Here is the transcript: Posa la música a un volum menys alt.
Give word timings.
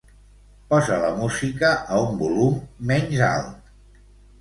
Posa 0.71 0.97
la 1.03 1.11
música 1.19 1.71
a 1.75 2.01
un 2.09 2.19
volum 2.25 2.59
menys 2.93 3.25
alt. 3.33 3.73